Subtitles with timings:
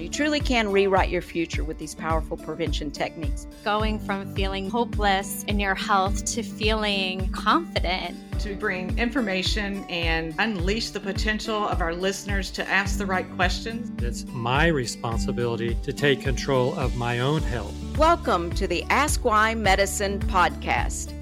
[0.00, 3.46] You truly can rewrite your future with these powerful prevention techniques.
[3.62, 8.16] Going from feeling hopeless in your health to feeling confident.
[8.40, 13.92] To bring information and unleash the potential of our listeners to ask the right questions.
[14.02, 17.74] It's my responsibility to take control of my own health.
[17.98, 21.12] Welcome to the Ask Why Medicine podcast.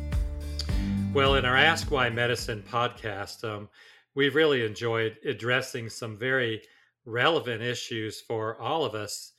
[1.12, 3.68] Well, in our Ask Why Medicine podcast, um,
[4.14, 6.62] we've really enjoyed addressing some very
[7.08, 9.32] relevant issues for all of us,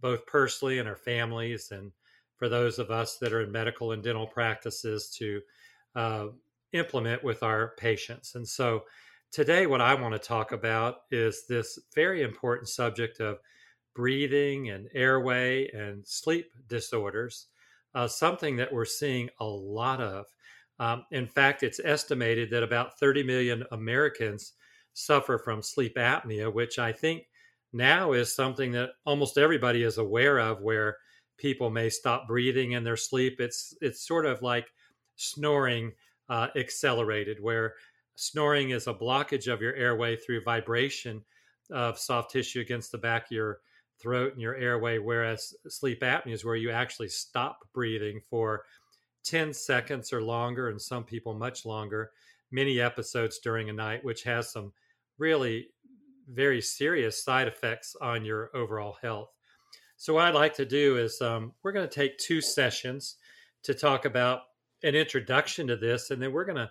[0.00, 1.92] both personally and our families, and
[2.36, 5.40] for those of us that are in medical and dental practices to
[5.94, 6.26] uh,
[6.72, 8.34] implement with our patients.
[8.34, 8.84] And so
[9.32, 13.38] today, what I want to talk about is this very important subject of
[13.94, 17.46] breathing and airway and sleep disorders,
[17.94, 20.26] uh, something that we're seeing a lot of.
[20.78, 24.52] Um, in fact, it's estimated that about 30 million Americans
[24.96, 27.28] suffer from sleep apnea, which I think
[27.74, 30.96] now is something that almost everybody is aware of, where
[31.36, 33.38] people may stop breathing in their sleep.
[33.38, 34.66] It's it's sort of like
[35.16, 35.92] snoring
[36.30, 37.74] uh, accelerated, where
[38.14, 41.22] snoring is a blockage of your airway through vibration
[41.70, 43.60] of soft tissue against the back of your
[44.00, 48.64] throat and your airway, whereas sleep apnea is where you actually stop breathing for
[49.24, 52.12] 10 seconds or longer, and some people much longer,
[52.50, 54.72] many episodes during a night, which has some
[55.18, 55.68] really
[56.28, 59.30] very serious side effects on your overall health.
[59.96, 63.16] So, what I'd like to do is um, we're going to take two sessions
[63.62, 64.40] to talk about
[64.82, 66.70] an introduction to this, and then we're going to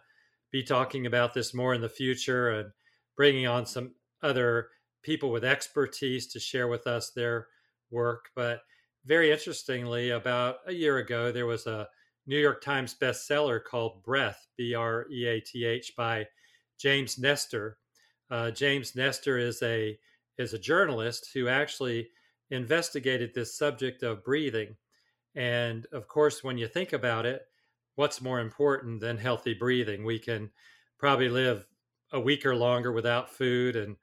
[0.51, 2.69] be talking about this more in the future and
[3.17, 4.69] bringing on some other
[5.01, 7.47] people with expertise to share with us their
[7.91, 8.29] work.
[8.35, 8.59] But
[9.05, 11.87] very interestingly, about a year ago, there was a
[12.27, 16.25] New York Times bestseller called Breath, B R E A T H, by
[16.79, 17.77] James Nestor.
[18.29, 19.97] Uh, James Nestor is a
[20.37, 22.09] is a journalist who actually
[22.49, 24.75] investigated this subject of breathing.
[25.35, 27.43] And of course, when you think about it,
[27.95, 30.03] what's more important than healthy breathing?
[30.03, 30.49] We can
[30.97, 31.65] probably live
[32.11, 33.95] a week or longer without food and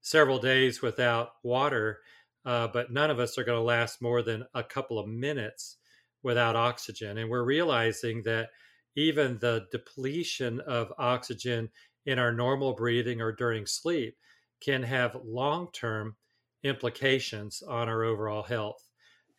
[0.00, 1.98] several days without water,
[2.44, 5.76] uh, but none of us are going to last more than a couple of minutes
[6.22, 7.18] without oxygen.
[7.18, 8.50] And we're realizing that
[8.96, 11.70] even the depletion of oxygen
[12.08, 14.16] in our normal breathing or during sleep
[14.62, 16.16] can have long term
[16.64, 18.82] implications on our overall health.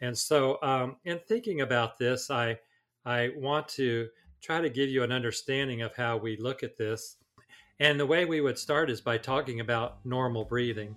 [0.02, 2.59] And so, um, in thinking about this, I,
[3.06, 4.08] I want to
[4.41, 7.18] try to give you an understanding of how we look at this.
[7.79, 10.96] And the way we would start is by talking about normal breathing.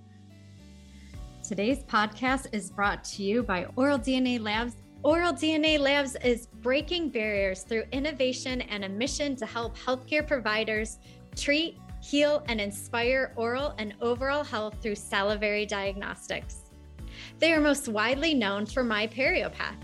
[1.42, 7.08] Today's podcast is brought to you by Oral DNA Labs Oral DNA Labs is breaking
[7.08, 10.98] barriers through innovation and a mission to help healthcare providers
[11.36, 16.70] treat, heal, and inspire oral and overall health through salivary diagnostics.
[17.38, 19.76] They are most widely known for MyPeriopath,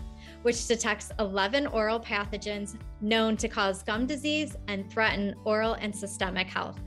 [0.43, 6.49] which detects 11 oral pathogens known to cause gum disease and threaten oral and systemic
[6.49, 6.81] health.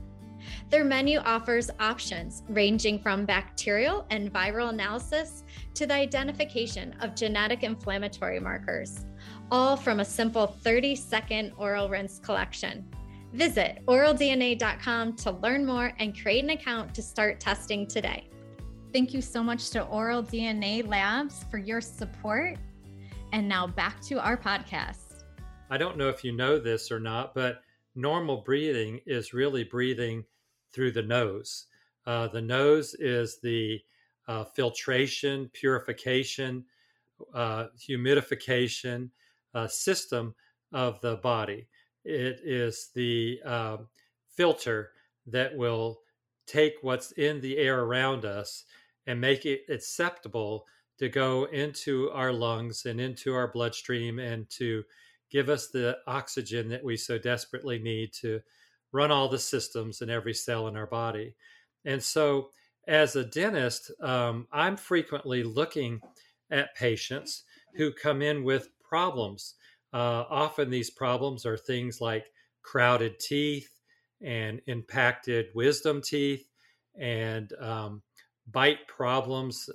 [0.70, 5.44] Their menu offers options ranging from bacterial and viral analysis
[5.74, 9.04] to the identification of genetic inflammatory markers,
[9.50, 12.84] all from a simple 30 second oral rinse collection.
[13.32, 18.28] Visit oraldna.com to learn more and create an account to start testing today.
[18.92, 22.58] Thank you so much to Oral DNA Labs for your support.
[23.32, 25.24] And now back to our podcast.
[25.70, 27.62] I don't know if you know this or not, but
[27.94, 30.24] normal breathing is really breathing
[30.74, 31.66] through the nose.
[32.06, 33.80] Uh, the nose is the
[34.28, 36.64] uh, filtration, purification,
[37.34, 39.08] uh, humidification
[39.54, 40.34] uh, system
[40.72, 41.66] of the body.
[42.04, 43.88] It is the um,
[44.28, 44.90] filter
[45.26, 46.00] that will
[46.46, 48.64] take what's in the air around us
[49.06, 50.64] and make it acceptable
[50.98, 54.84] to go into our lungs and into our bloodstream and to
[55.30, 58.40] give us the oxygen that we so desperately need to
[58.92, 61.34] run all the systems in every cell in our body.
[61.84, 62.50] And so,
[62.86, 66.00] as a dentist, um, I'm frequently looking
[66.50, 67.44] at patients
[67.76, 69.54] who come in with problems.
[69.92, 72.26] Uh, often, these problems are things like
[72.62, 73.68] crowded teeth
[74.22, 76.46] and impacted wisdom teeth
[76.98, 78.02] and um,
[78.50, 79.68] bite problems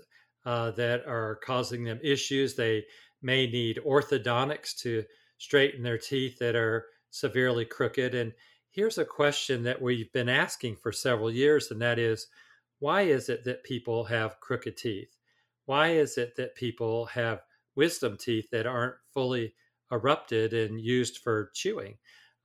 [0.46, 2.56] uh, that are causing them issues.
[2.56, 2.86] They
[3.22, 5.04] may need orthodontics to
[5.38, 8.16] straighten their teeth that are severely crooked.
[8.16, 8.34] And
[8.72, 12.28] here's a question that we've been asking for several years, and that is
[12.80, 15.18] why is it that people have crooked teeth?
[15.66, 17.42] Why is it that people have
[17.76, 19.54] wisdom teeth that aren't fully
[19.92, 21.98] erupted and used for chewing?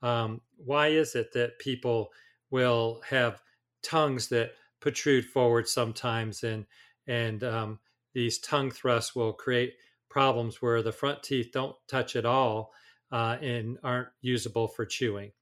[0.02, 2.10] Um, why is it that people
[2.50, 3.42] will have
[3.82, 6.66] tongues that protrude forward sometimes and
[7.06, 7.78] and um,
[8.14, 9.74] these tongue thrusts will create
[10.08, 12.72] problems where the front teeth don't touch at all
[13.10, 15.32] uh, and aren't usable for chewing.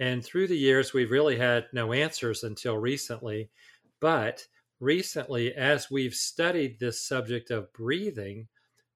[0.00, 3.50] And through the years, we've really had no answers until recently.
[4.00, 4.46] But
[4.80, 8.48] recently, as we've studied this subject of breathing,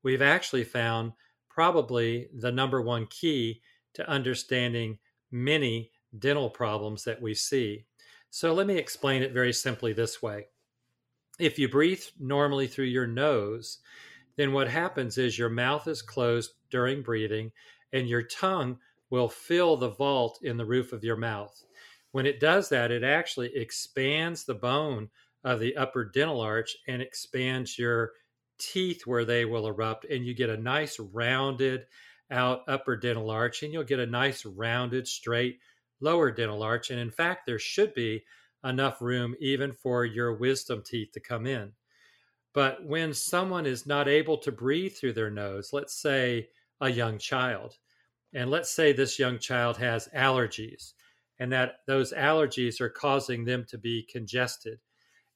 [0.03, 1.13] we've actually found
[1.55, 3.61] probably the number one key
[3.95, 4.99] to understanding
[5.31, 7.85] many dental problems that we see.
[8.31, 10.47] So let me explain it very simply this way.
[11.39, 13.79] If you breathe normally through your nose,
[14.37, 17.53] then what happens is your mouth is closed during breathing
[17.93, 18.79] and your tongue
[19.11, 21.63] will fill the vault in the roof of your mouth.
[22.13, 25.11] When it does that, it actually expands the bone
[25.45, 28.13] of the upper dental arch and expands your
[28.63, 31.87] teeth where they will erupt, and you get a nice rounded
[32.31, 35.59] out upper dental arch, and you'll get a nice rounded, straight
[36.01, 36.91] lower dental arch.
[36.91, 38.25] And in fact, there should be
[38.65, 41.73] enough room even for your wisdom teeth to come in.
[42.55, 46.49] But when someone is not able to breathe through their nose, let's say
[46.81, 47.77] a young child,
[48.35, 50.93] and let's say this young child has allergies,
[51.39, 54.79] and that those allergies are causing them to be congested.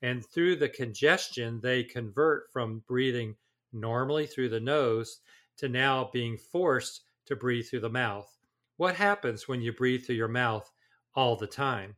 [0.02, 3.36] And through the congestion, they convert from breathing
[3.72, 5.20] normally through the nose
[5.58, 8.30] to now being forced to breathe through the mouth.
[8.76, 10.70] What happens when you breathe through your mouth
[11.14, 11.96] all the time?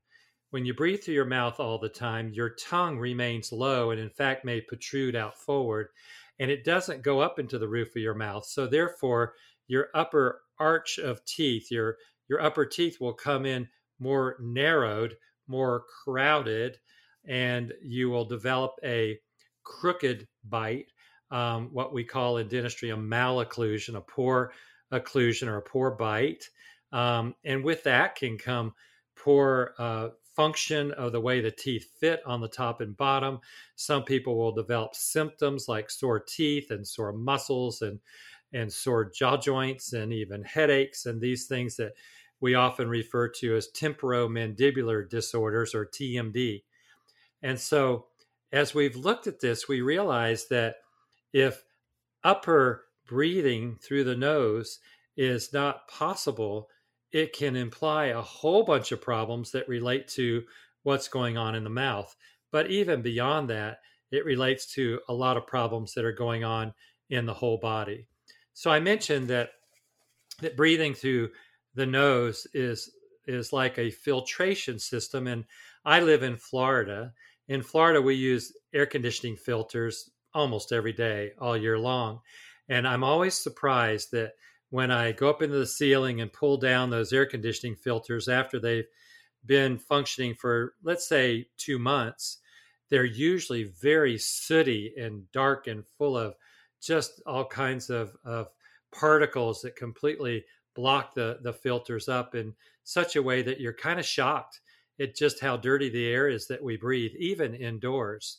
[0.51, 4.11] When you breathe through your mouth all the time, your tongue remains low and, in
[4.11, 5.89] fact, may protrude out forward,
[6.39, 8.47] and it doesn't go up into the roof of your mouth.
[8.47, 9.35] So, therefore,
[9.67, 11.99] your upper arch of teeth, your
[12.29, 13.69] your upper teeth will come in
[13.99, 15.17] more narrowed,
[15.47, 16.79] more crowded,
[17.29, 19.19] and you will develop a
[19.63, 20.91] crooked bite,
[21.31, 24.53] um, what we call in dentistry a malocclusion, a poor
[24.93, 26.49] occlusion or a poor bite.
[26.91, 28.73] Um, and with that can come
[29.15, 33.41] poor uh, function of the way the teeth fit on the top and bottom.
[33.77, 38.01] Some people will develop symptoms like sore teeth and sore muscles and
[38.55, 41.93] and sore jaw joints and even headaches and these things that
[42.41, 46.63] we often refer to as temporomandibular disorders or TMD.
[47.43, 48.07] And so
[48.53, 50.77] as we've looked at this, we realize that
[51.33, 51.63] if
[52.25, 54.79] upper breathing through the nose
[55.17, 56.69] is not possible,
[57.13, 60.45] it can imply a whole bunch of problems that relate to
[60.83, 62.15] what's going on in the mouth.
[62.51, 63.79] But even beyond that,
[64.11, 66.73] it relates to a lot of problems that are going on
[67.11, 68.07] in the whole body.
[68.55, 69.51] So I mentioned that
[70.41, 71.31] that breathing through
[71.75, 72.91] the nose is
[73.27, 75.45] is like a filtration system and
[75.89, 77.15] I live in Florida.
[77.49, 82.21] In Florida we use air conditioning filters almost every day all year long.
[82.69, 84.33] And I'm always surprised that
[84.69, 88.61] when I go up into the ceiling and pull down those air conditioning filters after
[88.61, 88.85] they've
[89.47, 92.37] been functioning for, let's say, two months,
[92.91, 96.35] they're usually very sooty and dark and full of
[96.83, 98.49] just all kinds of, of
[98.95, 100.45] particles that completely
[100.75, 102.53] block the, the filters up in
[102.85, 104.61] such a way that you're kind of shocked
[105.01, 108.39] at just how dirty the air is that we breathe, even indoors.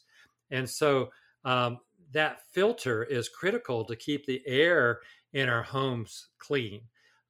[0.52, 1.10] And so
[1.46, 1.80] um,
[2.12, 5.00] that filter is critical to keep the air
[5.34, 6.82] in our homes clean.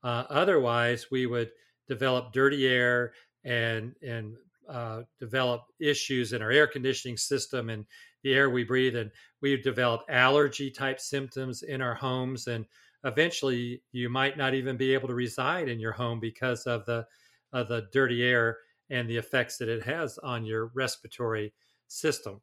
[0.03, 1.51] Uh, otherwise, we would
[1.87, 4.35] develop dirty air and and
[4.69, 7.85] uh, develop issues in our air conditioning system and
[8.23, 9.11] the air we breathe, and
[9.41, 12.65] we develop allergy type symptoms in our homes, and
[13.03, 17.05] eventually you might not even be able to reside in your home because of the
[17.53, 18.57] of the dirty air
[18.89, 21.53] and the effects that it has on your respiratory
[21.87, 22.41] system.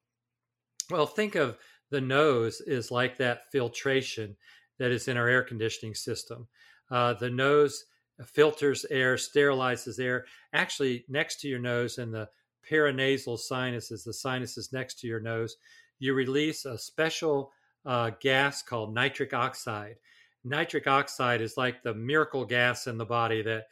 [0.90, 1.58] Well, think of
[1.90, 4.36] the nose is like that filtration
[4.78, 6.46] that is in our air conditioning system.
[6.90, 7.84] Uh, the nose
[8.24, 10.26] filters air, sterilizes air.
[10.52, 12.28] Actually, next to your nose in the
[12.70, 15.56] paranasal sinuses, the sinuses next to your nose,
[15.98, 17.52] you release a special
[17.84, 19.96] uh, gas called nitric oxide.
[20.44, 23.64] Nitric oxide is like the miracle gas in the body that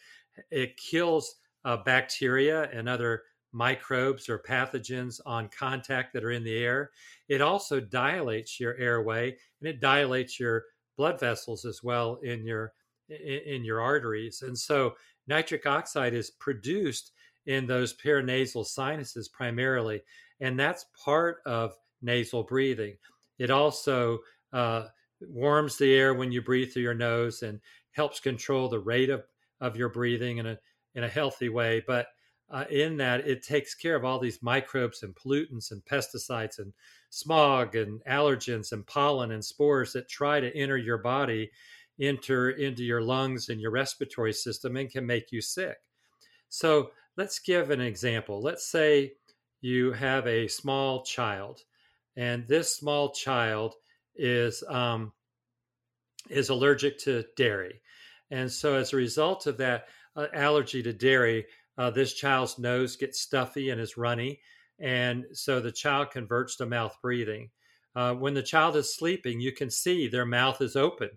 [0.51, 6.59] it kills uh, bacteria and other microbes or pathogens on contact that are in the
[6.59, 6.91] air.
[7.29, 10.65] It also dilates your airway and it dilates your
[10.97, 12.73] blood vessels as well in your
[13.09, 14.43] in your arteries.
[14.43, 14.95] And so
[15.27, 17.13] nitric oxide is produced
[17.47, 20.03] in those paranasal sinuses primarily,
[20.41, 22.97] and that's part of nasal breathing.
[23.39, 24.21] It also
[24.53, 24.87] uh,
[25.21, 27.61] warms the air when you breathe through your nose and
[27.93, 29.25] helps control the rate of,
[29.61, 30.59] of your breathing and a
[30.95, 31.83] in a healthy way.
[31.87, 32.07] But
[32.51, 36.73] uh, in that it takes care of all these microbes and pollutants and pesticides and
[37.11, 41.51] smog and allergens and pollen and spores that try to enter your body
[42.01, 45.79] enter into your lungs and your respiratory system and can make you sick
[46.49, 49.13] so let's give an example let's say
[49.61, 51.63] you have a small child
[52.17, 53.75] and this small child
[54.15, 55.13] is um,
[56.31, 57.81] is allergic to dairy,
[58.31, 61.47] and so as a result of that uh, allergy to dairy,
[61.79, 64.41] uh, this child's nose gets stuffy and is runny,
[64.79, 67.51] and so the child converts to mouth breathing.
[67.97, 71.11] Uh, when the child is sleeping, you can see their mouth is open,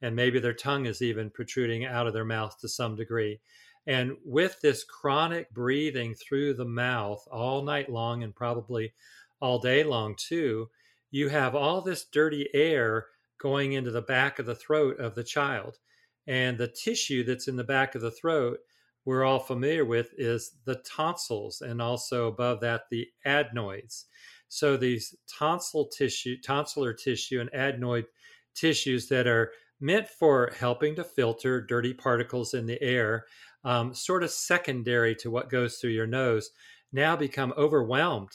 [0.00, 3.40] and maybe their tongue is even protruding out of their mouth to some degree.
[3.86, 8.92] And with this chronic breathing through the mouth all night long and probably
[9.40, 10.68] all day long too,
[11.10, 13.06] you have all this dirty air
[13.38, 15.78] going into the back of the throat of the child.
[16.26, 18.58] And the tissue that's in the back of the throat,
[19.04, 24.06] we're all familiar with, is the tonsils and also above that, the adenoids.
[24.48, 28.04] So these tonsil tissue, tonsillar tissue, and adenoid
[28.54, 33.24] tissues that are meant for helping to filter dirty particles in the air
[33.64, 36.50] um, sort of secondary to what goes through your nose,
[36.92, 38.30] now become overwhelmed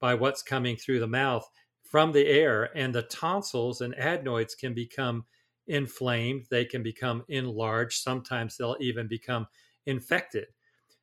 [0.00, 1.48] by what's coming through the mouth
[1.82, 2.70] from the air.
[2.76, 5.24] And the tonsils and adenoids can become
[5.68, 9.46] inflamed, they can become enlarged, sometimes they'll even become
[9.86, 10.46] infected.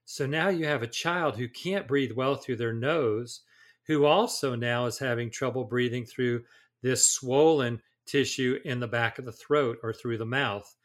[0.06, 3.42] So now you have a child who can't breathe well through their nose,
[3.88, 6.44] who also now is having trouble breathing through
[6.82, 10.76] this swollen tissue in the back of the throat or through the mouth.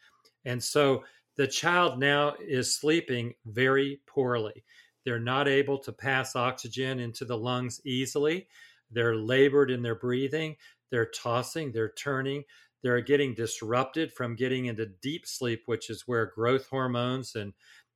[0.45, 1.05] And so
[1.37, 4.65] the child now is sleeping very poorly.
[5.05, 8.49] They're not able to pass oxygen into the lungs easily.
[8.91, 10.57] They're labored in their breathing.
[10.91, 12.45] They're tossing, they're turning.
[12.83, 17.53] They're getting disrupted from getting into deep sleep, which is where growth hormones and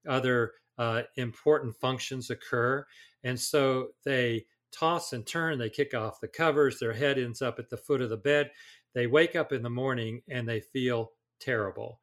[0.09, 2.85] other uh, important functions occur.
[3.23, 7.59] And so they toss and turn, they kick off the covers, their head ends up
[7.59, 8.51] at the foot of the bed.
[8.95, 12.01] They wake up in the morning and they feel terrible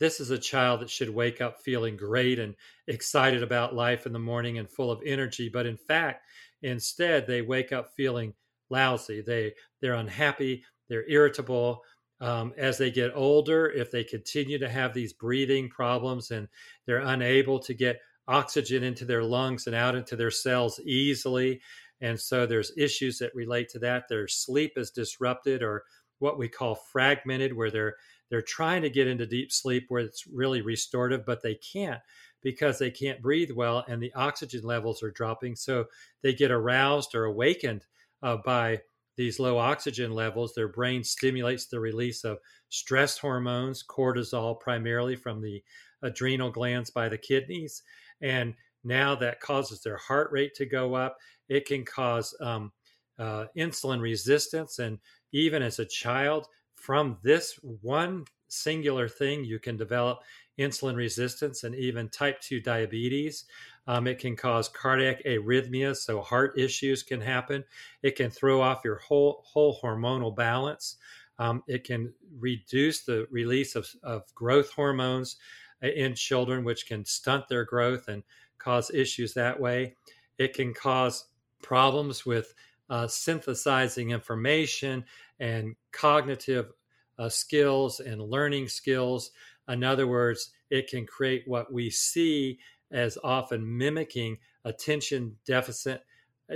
[0.00, 2.54] this is a child that should wake up feeling great and
[2.88, 6.26] excited about life in the morning and full of energy but in fact
[6.62, 8.34] instead they wake up feeling
[8.70, 11.82] lousy they they're unhappy they're irritable
[12.20, 16.48] um, as they get older if they continue to have these breathing problems and
[16.86, 21.60] they're unable to get oxygen into their lungs and out into their cells easily
[22.00, 25.84] and so there's issues that relate to that their sleep is disrupted or
[26.18, 27.96] what we call fragmented where they're
[28.30, 32.00] they're trying to get into deep sleep where it's really restorative, but they can't
[32.42, 35.56] because they can't breathe well and the oxygen levels are dropping.
[35.56, 35.84] So
[36.22, 37.84] they get aroused or awakened
[38.22, 38.80] uh, by
[39.16, 40.54] these low oxygen levels.
[40.54, 45.62] Their brain stimulates the release of stress hormones, cortisol primarily from the
[46.02, 47.82] adrenal glands by the kidneys.
[48.20, 48.54] And
[48.84, 51.16] now that causes their heart rate to go up.
[51.48, 52.72] It can cause um,
[53.18, 54.78] uh, insulin resistance.
[54.78, 54.98] And
[55.32, 60.20] even as a child, from this one singular thing, you can develop
[60.58, 63.44] insulin resistance and even type 2 diabetes.
[63.86, 67.64] Um, it can cause cardiac arrhythmia, so heart issues can happen.
[68.02, 70.96] It can throw off your whole, whole hormonal balance.
[71.38, 75.36] Um, it can reduce the release of, of growth hormones
[75.82, 78.22] uh, in children, which can stunt their growth and
[78.58, 79.96] cause issues that way.
[80.38, 81.26] It can cause
[81.62, 82.54] problems with
[82.88, 85.04] uh, synthesizing information
[85.40, 86.72] and cognitive
[87.18, 89.30] uh, skills and learning skills.
[89.68, 92.58] In other words, it can create what we see
[92.92, 96.02] as often mimicking attention deficit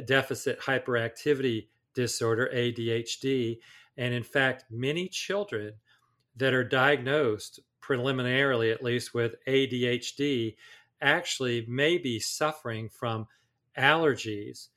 [0.05, 3.59] deficit hyperactivity disorder ADHD
[3.97, 5.73] and in fact many children
[6.37, 10.57] that are diagnosed preliminarily at least with ADHD
[11.01, 13.27] actually may be suffering from
[13.79, 14.69] allergies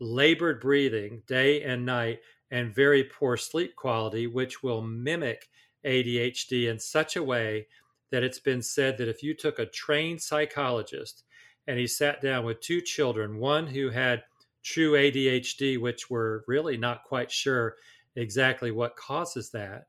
[0.00, 5.48] labored breathing day and night and very poor sleep quality, which will mimic
[5.86, 7.66] ADHD in such a way
[8.10, 11.24] that it's been said that if you took a trained psychologist
[11.66, 14.24] and he sat down with two children, one who had
[14.62, 17.76] true ADHD, which we're really not quite sure
[18.14, 19.86] exactly what causes that,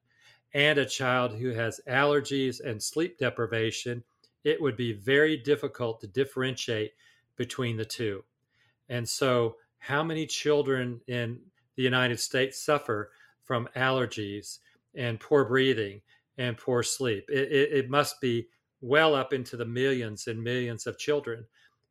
[0.54, 4.04] and a child who has allergies and sleep deprivation,
[4.44, 6.94] it would be very difficult to differentiate
[7.36, 8.24] between the two.
[8.90, 11.40] And so, how many children in
[11.76, 13.12] the United States suffer
[13.44, 14.60] from allergies
[14.98, 16.02] and poor breathing
[16.38, 17.26] and poor sleep.
[17.30, 18.48] It, it, it, must be
[18.82, 21.46] well up into the millions and millions of children.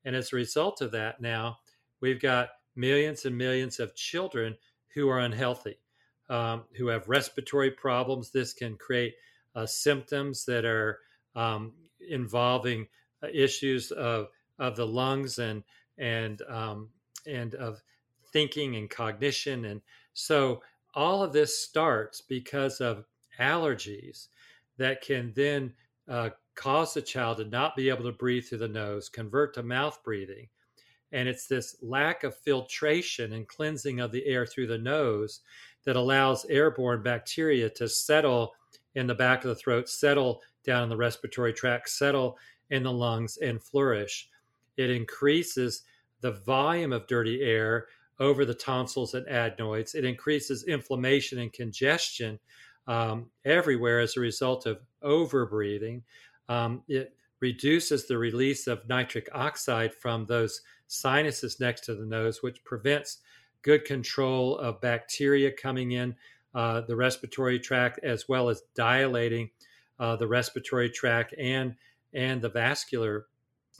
[0.04, 1.58] And as a result of that, now
[2.00, 4.56] we've got millions and millions of children
[4.94, 5.78] who are unhealthy,
[6.28, 8.30] um, who have respiratory problems.
[8.30, 9.14] This can create
[9.54, 10.98] uh, symptoms that are
[11.34, 11.72] um,
[12.08, 12.86] involving
[13.22, 15.62] uh, issues of, of the lungs and
[15.98, 16.90] and um,
[17.26, 17.82] and of
[18.32, 19.64] thinking and cognition.
[19.64, 19.80] And
[20.12, 20.62] so
[20.96, 23.04] all of this starts because of
[23.38, 24.28] allergies
[24.78, 25.72] that can then
[26.08, 29.62] uh, cause the child to not be able to breathe through the nose, convert to
[29.62, 30.48] mouth breathing.
[31.12, 35.40] And it's this lack of filtration and cleansing of the air through the nose
[35.84, 38.52] that allows airborne bacteria to settle
[38.94, 42.38] in the back of the throat, settle down in the respiratory tract, settle
[42.70, 44.28] in the lungs, and flourish.
[44.76, 45.82] It increases
[46.22, 47.86] the volume of dirty air
[48.18, 49.94] over the tonsils and adenoids.
[49.94, 52.38] It increases inflammation and congestion
[52.86, 56.02] um, everywhere as a result of overbreathing.
[56.48, 62.42] Um, it reduces the release of nitric oxide from those sinuses next to the nose,
[62.42, 63.18] which prevents
[63.62, 66.14] good control of bacteria coming in
[66.54, 69.50] uh, the respiratory tract, as well as dilating
[69.98, 71.74] uh, the respiratory tract and
[72.14, 73.26] and the vascular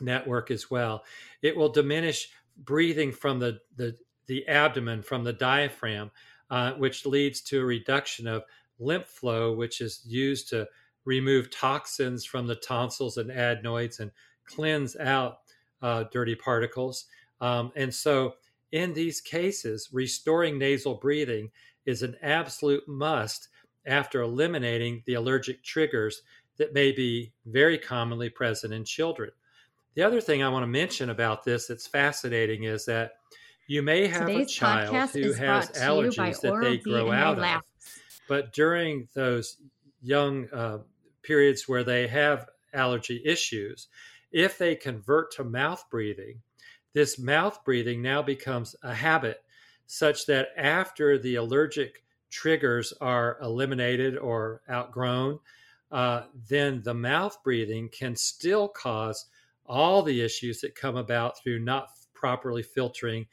[0.00, 1.04] network as well.
[1.40, 6.10] It will diminish breathing from the the, the abdomen, from the diaphragm,
[6.50, 8.44] uh, which leads to a reduction of
[8.78, 10.68] lymph flow, which is used to
[11.04, 14.10] remove toxins from the tonsils and adenoids and
[14.44, 15.38] cleanse out
[15.82, 17.06] uh, dirty particles.
[17.40, 18.34] Um, and so,
[18.72, 21.50] in these cases, restoring nasal breathing
[21.86, 23.48] is an absolute must
[23.86, 26.22] after eliminating the allergic triggers
[26.56, 29.30] that may be very commonly present in children.
[29.94, 33.12] The other thing I want to mention about this that's fascinating is that
[33.66, 37.62] you may have Today's a child who has allergies that they grow out of,
[38.28, 39.56] but during those
[40.02, 40.78] young uh,
[41.22, 43.88] periods where they have allergy issues,
[44.32, 46.40] if they convert to mouth breathing,
[46.92, 49.42] this mouth breathing now becomes a habit
[49.86, 55.38] such that after the allergic triggers are eliminated or outgrown,
[55.92, 59.26] uh, then the mouth breathing can still cause
[59.64, 63.26] all the issues that come about through not properly filtering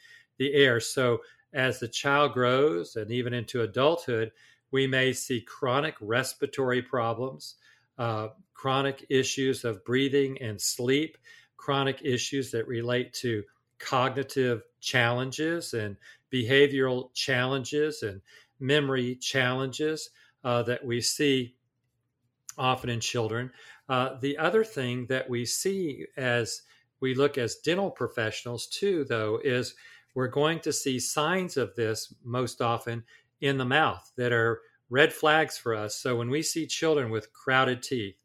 [0.43, 0.79] the air.
[0.79, 1.19] So,
[1.53, 4.31] as the child grows and even into adulthood,
[4.71, 7.55] we may see chronic respiratory problems,
[7.97, 11.17] uh, chronic issues of breathing and sleep,
[11.57, 13.43] chronic issues that relate to
[13.77, 15.95] cognitive challenges and
[16.31, 18.19] behavioral challenges and
[18.59, 20.09] memory challenges
[20.43, 21.55] uh, that we see
[22.57, 23.51] often in children.
[23.87, 26.63] Uh, the other thing that we see as
[26.99, 29.75] we look as dental professionals too, though, is
[30.13, 33.03] we're going to see signs of this most often
[33.41, 35.95] in the mouth that are red flags for us.
[35.95, 38.15] So when we see children with crowded teeth,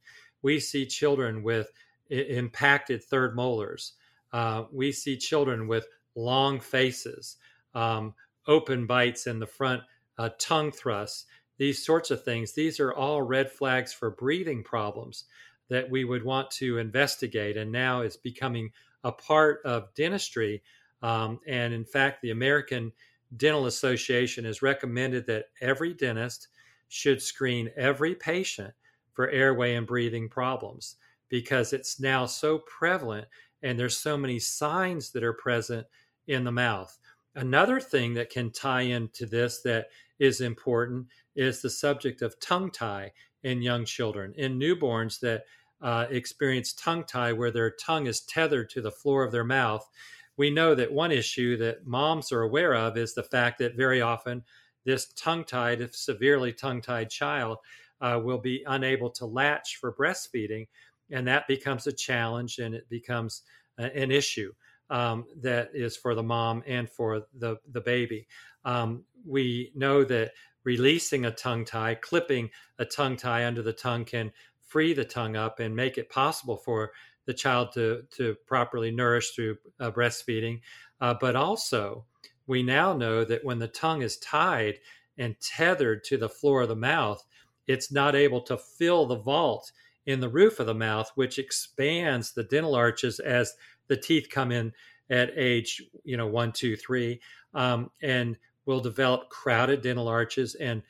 [0.42, 1.70] we see children with
[2.10, 3.94] I- impacted third molars,
[4.32, 7.36] uh, we see children with long faces,
[7.74, 8.14] um,
[8.46, 9.82] open bites in the front,
[10.18, 11.26] uh, tongue thrusts,
[11.58, 12.52] these sorts of things.
[12.52, 15.24] These are all red flags for breathing problems
[15.68, 17.56] that we would want to investigate.
[17.56, 18.70] And now it's becoming
[19.04, 20.62] a part of dentistry.
[21.02, 22.92] Um, and in fact, the American
[23.36, 26.48] Dental Association has recommended that every dentist
[26.88, 28.72] should screen every patient
[29.12, 30.96] for airway and breathing problems
[31.28, 33.26] because it's now so prevalent
[33.62, 35.86] and there's so many signs that are present
[36.26, 36.96] in the mouth.
[37.34, 41.06] Another thing that can tie into this that is important
[41.36, 45.44] is the subject of tongue tie in young children, in newborns that
[45.80, 49.88] uh, experience tongue tie where their tongue is tethered to the floor of their mouth.
[50.38, 54.00] We know that one issue that moms are aware of is the fact that very
[54.00, 54.44] often
[54.84, 57.58] this tongue tied, if severely tongue tied child
[58.00, 60.68] uh, will be unable to latch for breastfeeding.
[61.10, 63.42] And that becomes a challenge and it becomes
[63.78, 64.52] uh, an issue
[64.90, 68.26] um, that is for the mom and for the, the baby.
[68.64, 70.32] Um, we know that
[70.64, 72.48] releasing a tongue tie, clipping
[72.78, 76.56] a tongue tie under the tongue can free the tongue up and make it possible
[76.56, 76.92] for
[77.28, 80.58] the child to, to properly nourish through uh, breastfeeding.
[80.98, 82.06] Uh, but also,
[82.46, 84.78] we now know that when the tongue is tied
[85.18, 87.22] and tethered to the floor of the mouth,
[87.66, 89.70] it's not able to fill the vault
[90.06, 93.52] in the roof of the mouth, which expands the dental arches as
[93.88, 94.72] the teeth come in
[95.10, 97.20] at age, you know, one, two, three,
[97.52, 100.82] um, and will develop crowded dental arches and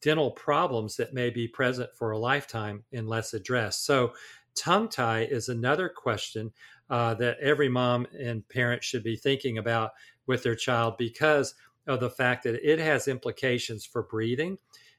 [0.00, 3.86] dental problems that may be present for a lifetime unless addressed.
[3.86, 4.12] So,
[4.56, 6.52] tongue tie is another question
[6.90, 9.92] uh, that every mom and parent should be thinking about
[10.26, 11.54] with their child because
[11.86, 14.58] of the fact that it has implications for breathing,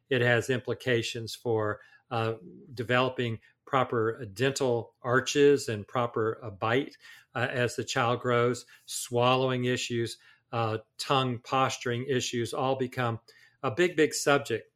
[0.10, 1.80] it has implications for
[2.12, 2.34] uh,
[2.74, 6.96] developing proper dental arches and proper uh, bite
[7.34, 10.18] uh, as the child grows, swallowing issues,
[10.52, 13.20] uh, tongue posturing issues all become
[13.64, 14.72] a big, big subject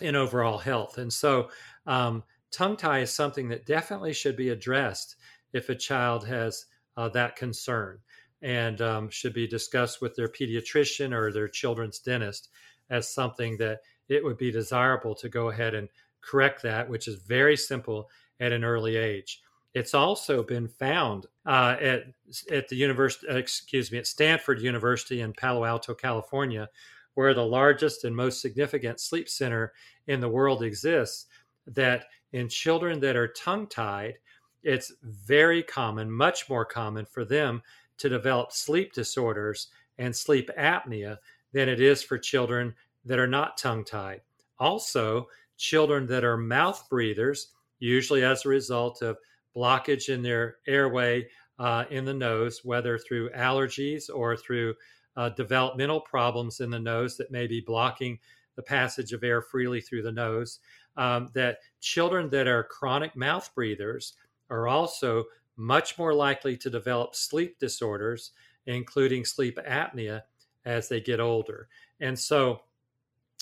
[0.00, 0.98] in overall health.
[0.98, 1.50] And so,
[1.86, 5.16] um, tongue tie is something that definitely should be addressed
[5.52, 7.98] if a child has uh, that concern
[8.42, 12.48] and um, should be discussed with their pediatrician or their children's dentist
[12.88, 15.88] as something that it would be desirable to go ahead and
[16.20, 18.08] correct that, which is very simple
[18.40, 19.42] at an early age.
[19.72, 22.04] It's also been found uh, at
[22.50, 26.68] at the university, uh, excuse me, at Stanford University in Palo Alto, California,
[27.14, 29.72] where the largest and most significant sleep center
[30.08, 31.26] in the world exists,
[31.68, 34.18] that in children that are tongue tied,
[34.62, 37.62] it's very common, much more common for them
[37.98, 41.18] to develop sleep disorders and sleep apnea
[41.52, 44.20] than it is for children that are not tongue tied.
[44.58, 49.18] Also, children that are mouth breathers, usually as a result of
[49.56, 51.26] blockage in their airway
[51.58, 54.74] uh, in the nose, whether through allergies or through
[55.16, 58.18] uh, developmental problems in the nose that may be blocking
[58.56, 60.60] the passage of air freely through the nose.
[60.96, 64.14] Um, that children that are chronic mouth breathers
[64.50, 65.24] are also
[65.56, 68.32] much more likely to develop sleep disorders,
[68.66, 70.22] including sleep apnea,
[70.64, 71.68] as they get older.
[72.00, 72.62] And so,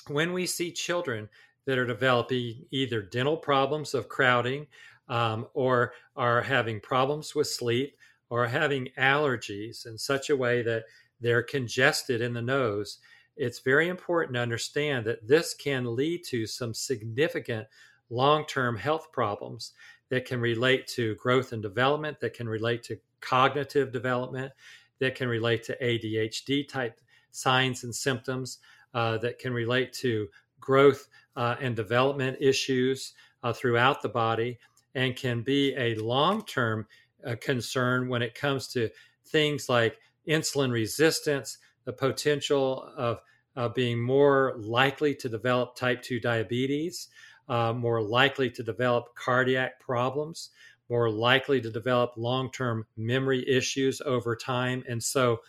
[0.08, 1.28] when we see children
[1.66, 4.66] that are developing either dental problems of crowding
[5.08, 7.96] um, or are having problems with sleep
[8.30, 10.84] or having allergies in such a way that
[11.20, 12.98] they're congested in the nose,
[13.38, 17.66] it's very important to understand that this can lead to some significant
[18.10, 19.72] long term health problems
[20.10, 24.52] that can relate to growth and development, that can relate to cognitive development,
[25.00, 28.58] that can relate to ADHD type signs and symptoms,
[28.94, 30.28] uh, that can relate to
[30.60, 34.58] growth uh, and development issues uh, throughout the body,
[34.94, 36.86] and can be a long term
[37.24, 38.88] uh, concern when it comes to
[39.26, 43.22] things like insulin resistance, the potential of
[43.56, 47.08] uh, being more likely to develop type 2 diabetes,
[47.48, 50.50] uh, more likely to develop cardiac problems,
[50.90, 54.84] more likely to develop long term memory issues over time.
[54.86, 55.40] And so,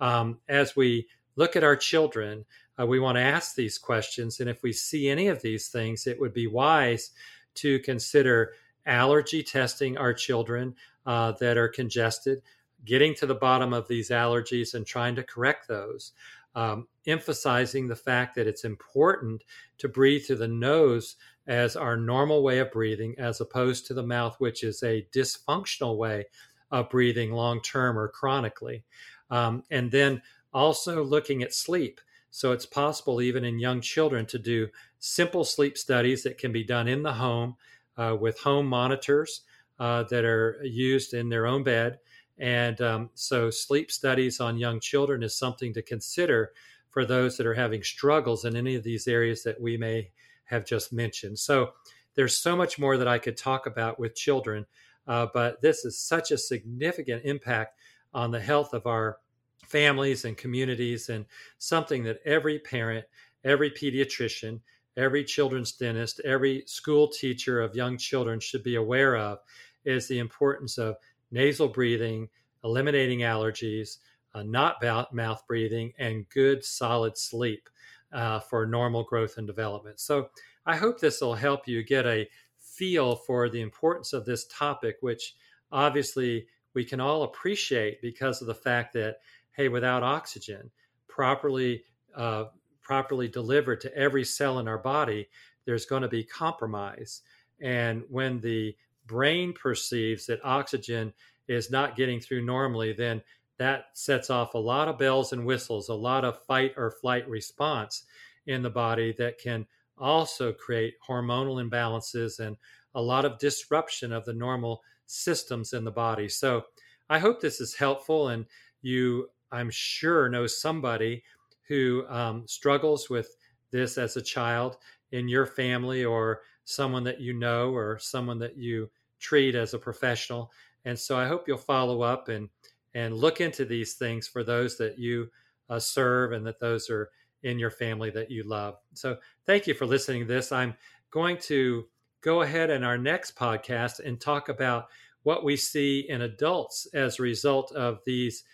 [0.00, 2.44] um, as we look at our children,
[2.76, 4.40] uh, we want to ask these questions.
[4.40, 7.12] And if we see any of these things, it would be wise
[7.54, 8.54] to consider
[8.84, 10.74] allergy testing our children
[11.06, 12.42] uh, that are congested,
[12.84, 16.12] getting to the bottom of these allergies and trying to correct those.
[16.54, 19.42] Um, emphasizing the fact that it's important
[19.78, 21.16] to breathe through the nose
[21.46, 25.96] as our normal way of breathing, as opposed to the mouth, which is a dysfunctional
[25.96, 26.26] way
[26.70, 28.84] of breathing long term or chronically.
[29.30, 32.00] Um, and then also looking at sleep.
[32.30, 34.68] So it's possible, even in young children, to do
[34.98, 37.56] simple sleep studies that can be done in the home
[37.96, 39.42] uh, with home monitors
[39.78, 41.98] uh, that are used in their own bed.
[42.38, 46.52] And um, so, sleep studies on young children is something to consider
[46.90, 50.10] for those that are having struggles in any of these areas that we may
[50.44, 51.38] have just mentioned.
[51.38, 51.72] So,
[52.14, 54.66] there's so much more that I could talk about with children,
[55.06, 57.78] uh, but this is such a significant impact
[58.12, 59.18] on the health of our
[59.66, 61.24] families and communities, and
[61.58, 63.04] something that every parent,
[63.44, 64.60] every pediatrician,
[64.96, 69.38] every children's dentist, every school teacher of young children should be aware of
[69.84, 70.96] is the importance of
[71.34, 72.28] nasal breathing,
[72.62, 73.98] eliminating allergies,
[74.34, 77.68] uh, not mouth breathing, and good solid sleep
[78.12, 80.00] uh, for normal growth and development.
[80.00, 80.30] So
[80.64, 84.96] I hope this will help you get a feel for the importance of this topic,
[85.00, 85.34] which
[85.70, 89.18] obviously we can all appreciate because of the fact that,
[89.52, 90.70] hey, without oxygen,
[91.08, 91.84] properly
[92.16, 92.44] uh,
[92.80, 95.28] properly delivered to every cell in our body,
[95.64, 97.22] there's going to be compromise.
[97.60, 101.12] And when the brain perceives that oxygen
[101.48, 103.22] is not getting through normally, then
[103.58, 107.28] that sets off a lot of bells and whistles, a lot of fight or flight
[107.28, 108.04] response
[108.46, 112.56] in the body that can also create hormonal imbalances and
[112.94, 116.28] a lot of disruption of the normal systems in the body.
[116.28, 116.64] So
[117.08, 118.46] I hope this is helpful and
[118.82, 121.22] you, I'm sure, know somebody
[121.68, 123.36] who um, struggles with
[123.70, 124.76] this as a child
[125.12, 129.78] in your family or someone that you know or someone that you treat as a
[129.78, 130.50] professional.
[130.84, 132.48] And so I hope you'll follow up and
[132.94, 135.28] and look into these things for those that you
[135.68, 137.10] uh, serve and that those are
[137.42, 138.76] in your family that you love.
[138.94, 140.52] So thank you for listening to this.
[140.52, 140.74] I'm
[141.10, 141.86] going to
[142.20, 144.86] go ahead in our next podcast and talk about
[145.24, 148.44] what we see in adults as a result of these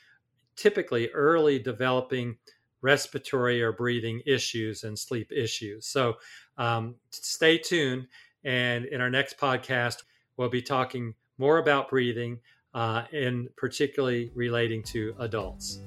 [0.56, 2.36] typically early developing
[2.82, 5.86] respiratory or breathing issues and sleep issues.
[5.86, 6.14] So
[6.60, 8.06] um, stay tuned.
[8.44, 10.04] And in our next podcast,
[10.36, 12.38] we'll be talking more about breathing
[12.74, 15.80] uh, and particularly relating to adults.